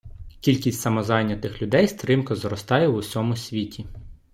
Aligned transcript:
Кількість 0.39 0.81
самозайнятих 0.81 1.61
людей 1.61 1.87
стрімко 1.87 2.35
зростає 2.35 2.87
в 2.87 2.95
усьому 2.95 3.35
світі. 3.35 3.85